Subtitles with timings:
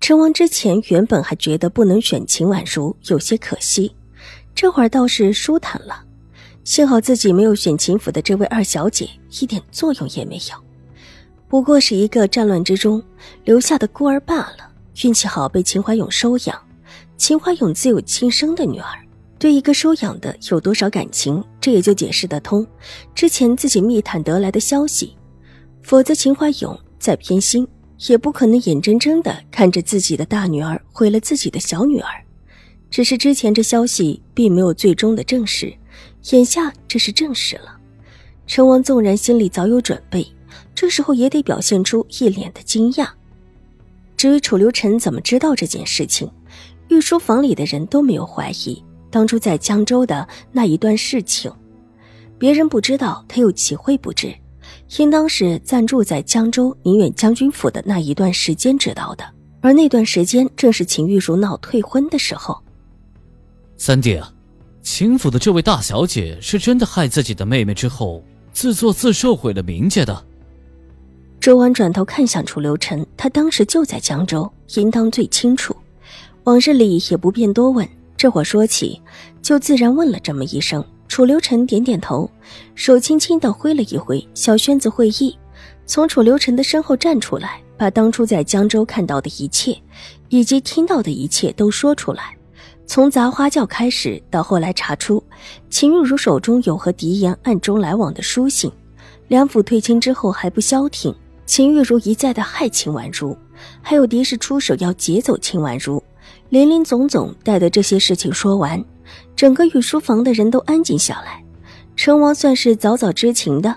[0.00, 3.94] 成王之前原本还觉得不能选秦婉如有些可惜，
[4.54, 6.02] 这会儿倒是舒坦了。
[6.64, 9.08] 幸好自己没有选秦府的这位二小姐，
[9.40, 10.56] 一点作用也没有，
[11.48, 13.02] 不过是一个战乱之中
[13.44, 14.70] 留下的孤儿罢了。
[15.04, 16.58] 运气好被秦怀勇收养，
[17.16, 18.98] 秦怀勇自有亲生的女儿，
[19.38, 22.66] 对一个收养的有多少感情，这也就解释得通。
[23.14, 25.16] 之前自己密探得来的消息，
[25.82, 27.66] 否则秦怀勇再偏心。
[28.08, 32.08] 也不可能眼睁睁的看着自己的大女儿毁了自己的小女儿，
[32.90, 35.72] 只是之前这消息并没有最终的证实，
[36.30, 37.76] 眼下这是证实了。
[38.46, 40.26] 陈王纵然心里早有准备，
[40.74, 43.08] 这时候也得表现出一脸的惊讶。
[44.16, 46.30] 至于楚留臣怎么知道这件事情，
[46.88, 51.52] 御书房里的人都没有怀疑当初在江州的那一段事情，
[52.38, 54.34] 别人不知道，他又岂会不知？
[54.98, 59.24] 应当是暂住在江州宁远将军府的那一段时间知道的，
[59.60, 62.60] 而那段时间正是秦玉茹闹退婚的时候。
[63.76, 64.32] 三弟啊，
[64.82, 70.26] 秦府的这位大小姐是真的害自己的妹妹之后自作自受毁了名节的。
[71.40, 75.74] 周安转头看向楚留臣，他当时就在江州，应当最清楚。
[76.44, 79.00] 往日里也不便多问，这会说起，
[79.40, 80.84] 就自然问了这么一声。
[81.10, 82.30] 楚留臣点点头，
[82.76, 85.36] 手轻轻的挥了一挥，小轩子会意，
[85.84, 89.76] 从楚留臣的身后站出来，把当初在江州看到的一切，
[90.28, 92.36] 以及听到的一切都说出来。
[92.86, 95.20] 从砸花轿开始，到后来查出
[95.68, 98.70] 秦玉茹手中有和狄言暗中来往的书信，
[99.26, 101.12] 梁府退亲之后还不消停，
[101.44, 103.36] 秦玉茹一再的害秦婉如，
[103.82, 106.00] 还有狄氏出手要劫走秦婉如，
[106.50, 108.80] 林林总总，带的这些事情说完。
[109.36, 111.42] 整个御书房的人都安静下来，
[111.96, 113.74] 成王算是早早知情的，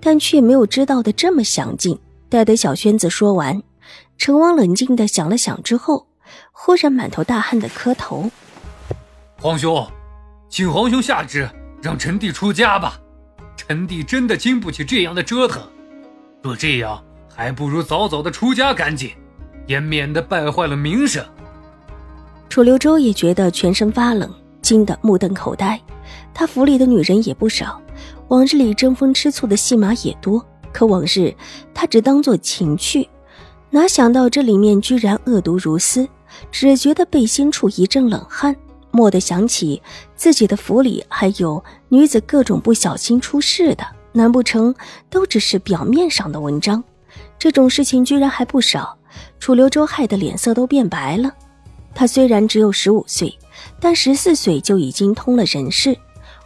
[0.00, 1.98] 但却没有知道的这么详尽。
[2.28, 3.60] 待得小轩子说完，
[4.16, 6.06] 成王冷静的想了想之后，
[6.52, 8.30] 忽然满头大汗的磕头
[9.40, 9.84] ：“皇兄，
[10.48, 11.50] 请皇兄下旨，
[11.82, 13.00] 让臣弟出家吧。
[13.56, 15.60] 臣弟真的经不起这样的折腾。
[16.40, 19.10] 若这样，还不如早早的出家干净，
[19.66, 21.24] 也免得败坏了名声。”
[22.48, 24.32] 楚留周也觉得全身发冷。
[24.62, 25.80] 惊得目瞪口呆，
[26.32, 27.80] 他府里的女人也不少，
[28.28, 30.44] 往日里争风吃醋的戏码也多。
[30.72, 31.34] 可往日
[31.74, 33.08] 他只当做情趣，
[33.70, 36.08] 哪想到这里面居然恶毒如斯，
[36.52, 38.54] 只觉得背心处一阵冷汗。
[38.92, 39.80] 蓦地想起
[40.16, 44.74] 自己的府里还有女子各种不小心出事的，难不成
[45.08, 46.82] 都只是表面上的文章？
[47.38, 48.96] 这种事情居然还不少。
[49.40, 51.32] 楚留周害得脸色都变白了。
[51.94, 53.36] 他虽然只有十五岁。
[53.80, 55.96] 但十四岁就已经通了人事，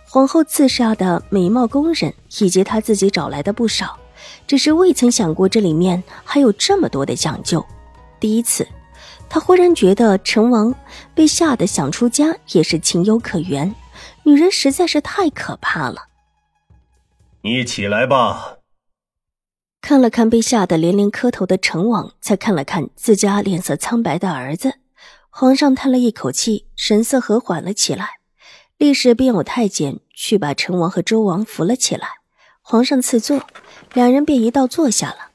[0.09, 3.99] 皇后赐下的美貌宫人以及他自己找来的不少，
[4.47, 7.65] 只是未曾想过这里面还有这么多的讲究。
[8.21, 8.67] 第一次，
[9.29, 10.75] 他忽然觉得成王
[11.15, 13.75] 被吓得想出家也是情有可原。
[14.23, 16.09] 女人实在是太可怕了。
[17.43, 18.59] 你起来吧。
[19.83, 24.79] 看了看被吓得连连磕头的成王，才看了看自家脸色苍白的儿子。
[25.37, 28.19] 皇上叹了一口气，神色和缓了起来，
[28.79, 32.07] 立时便有太监去把陈王和周王扶了起来。
[32.63, 33.45] 皇上赐座，
[33.95, 35.33] 两人便一道坐下了。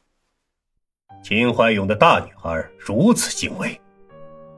[1.21, 3.77] 秦怀勇的大女儿如此行为，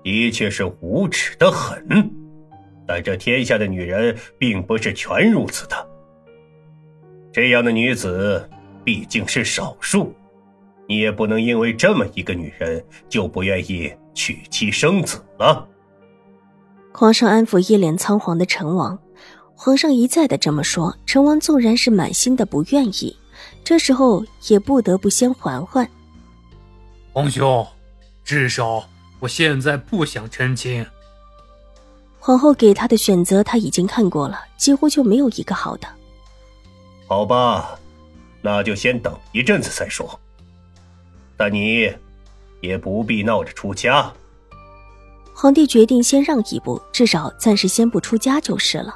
[0.04, 1.84] 的确是无耻的很。
[2.86, 5.90] 但这天下的女人并不是全如此的，
[7.34, 8.48] 这样的女子
[8.86, 10.14] 毕竟是少数，
[10.88, 13.92] 你也不能因为这么一个女人就不愿意。
[14.14, 15.68] 娶妻生子了。
[16.94, 19.00] 皇上安抚一脸仓皇的陈王，
[19.56, 23.16] 皇上一再的这么说，陈王纵然是满心的不愿意，
[23.64, 25.90] 这时候也不得不先缓缓。
[27.14, 27.66] 皇兄，
[28.24, 28.84] 至少
[29.20, 30.86] 我现在不想成亲。
[32.20, 35.88] 皇后给他的选择他已经看过了，几乎就没有一个好的。
[37.08, 37.80] 好吧，
[38.42, 40.20] 那就先等一阵子再说。
[41.38, 41.92] 但你。
[42.62, 44.12] 也不必闹着出家。
[45.34, 48.96] 皇帝决定先让一步，至少暂时先不出家就是了。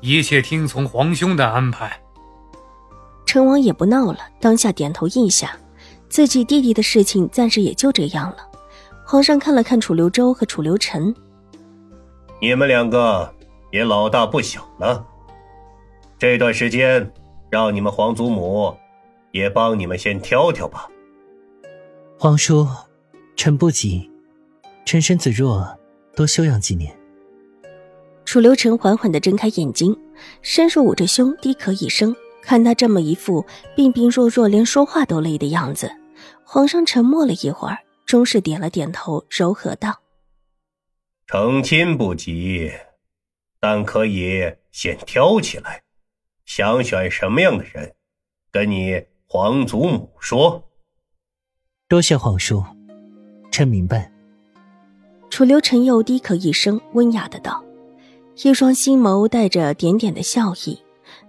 [0.00, 2.00] 一切听从皇兄的安排。
[3.26, 5.54] 成王也不闹了，当下点头应下。
[6.08, 8.38] 自己弟弟的事情暂时也就这样了。
[9.04, 11.14] 皇上看了看楚留周和楚留臣，
[12.40, 13.30] 你们两个
[13.70, 15.04] 也老大不小了，
[16.18, 17.12] 这段时间
[17.50, 18.74] 让你们皇祖母
[19.32, 20.88] 也帮你们先挑挑吧。
[22.20, 22.66] 皇叔，
[23.36, 24.10] 臣不急，
[24.84, 25.64] 臣身子弱，
[26.16, 26.92] 多休养几年。
[28.24, 29.96] 楚留臣缓缓的睁开眼睛，
[30.42, 32.12] 伸手捂着胸，低咳一声。
[32.42, 35.88] 看他这么一副病病弱弱，连说话都累的样子，
[36.42, 40.00] 皇上沉默了一会儿，终是点了点头，柔和道
[41.28, 42.72] ：“成亲不急，
[43.60, 44.42] 但可以
[44.72, 45.84] 先挑起来，
[46.44, 47.94] 想选什么样的人，
[48.50, 50.64] 跟你皇祖母说。”
[51.88, 52.62] 多谢皇叔，
[53.50, 54.12] 臣明白。
[55.30, 57.64] 楚留臣又低咳一声，温雅的道
[58.44, 60.78] ：“一双星眸带着点点的笑意，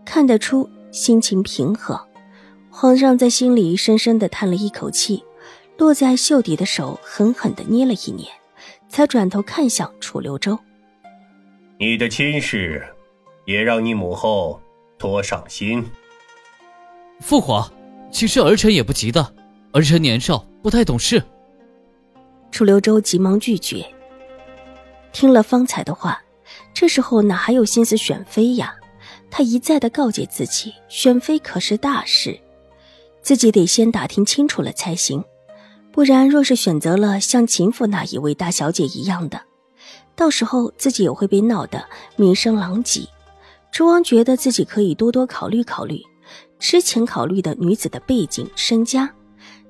[0.03, 2.01] 看得出。”心情平和，
[2.71, 5.23] 皇上在心里深深的叹了一口气，
[5.77, 8.25] 落在袖底的手狠狠的捏了一捏，
[8.89, 10.59] 才转头看向楚留州
[11.79, 12.83] ：“你的亲事，
[13.45, 14.59] 也让你母后
[14.97, 15.85] 多上心。”
[17.21, 17.71] 父皇，
[18.11, 19.33] 其实儿臣也不急的，
[19.71, 21.21] 儿臣年少不太懂事。
[22.51, 23.85] 楚留周急忙拒绝。
[25.11, 26.21] 听了方才的话，
[26.73, 28.75] 这时候哪还有心思选妃呀？
[29.31, 32.39] 他一再的告诫自己，选妃可是大事，
[33.21, 35.23] 自己得先打听清楚了才行。
[35.91, 39.39] 不然，若是选择了像秦府那一位大小姐一样的，
[40.15, 41.85] 到时候自己也会被闹得
[42.15, 43.01] 名声狼藉。
[43.71, 46.01] 楚王觉得自己可以多多考虑考虑，
[46.57, 49.11] 之前考虑的女子的背景身家，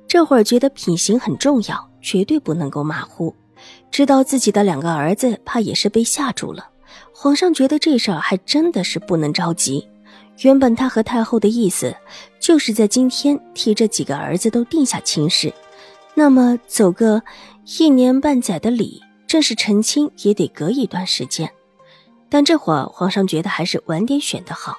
[0.10, 3.34] 这会儿觉得品行很重要，绝对不能够马虎。
[3.92, 6.68] 知道自己的两个儿子，怕也是被吓住了。
[7.14, 9.88] 皇上觉得这事儿还真的是不能着急。
[10.40, 11.96] 原本他和太后的意思，
[12.40, 15.54] 就是在今天替这几个儿子都定下亲事，
[16.16, 17.22] 那么走个
[17.78, 21.52] 一年半载的礼，正式成亲也得隔一段时间。
[22.30, 24.78] 但这会儿皇上觉得还是晚点选的好，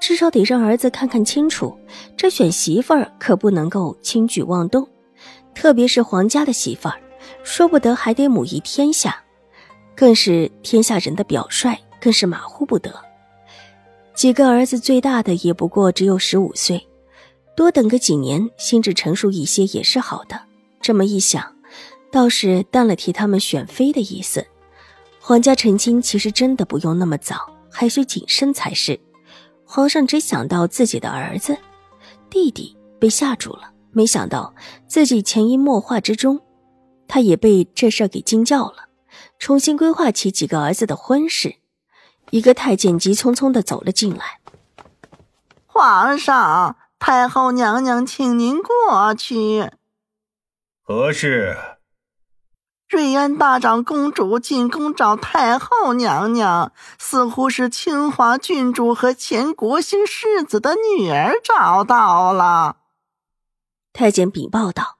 [0.00, 1.76] 至少得让儿子看看清楚，
[2.16, 4.88] 这选媳妇儿可不能够轻举妄动，
[5.54, 7.00] 特别是皇家的媳妇儿，
[7.42, 9.22] 说不得还得母仪天下。
[9.96, 12.94] 更是天下人的表率，更是马虎不得。
[14.14, 16.86] 几个儿子最大的也不过只有十五岁，
[17.56, 20.38] 多等个几年，心智成熟一些也是好的。
[20.80, 21.56] 这么一想，
[22.12, 24.46] 倒是淡了替他们选妃的意思。
[25.18, 29.00] 皇家成亲其实真的不用那么早，还需谨慎才是。
[29.66, 31.58] 皇上只想到自己的儿子、
[32.30, 34.54] 弟弟被吓住了，没想到
[34.86, 36.40] 自己潜移默化之中，
[37.08, 38.86] 他也被这事儿给惊叫了。
[39.38, 41.56] 重新规划起几个儿子的婚事，
[42.30, 44.40] 一个太监急匆匆的走了进来。
[45.66, 49.70] 皇上，太后娘娘，请您过去。
[50.82, 51.56] 何事？
[52.88, 62.76] 瑞安大长公主进宫找太后娘娘，似乎是清华郡主和前国兴世子的女儿找到了。
[63.92, 64.98] 太监禀报道。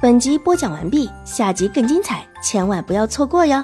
[0.00, 3.62] 本集播讲完毕，下集更精彩，千万不要错过哟。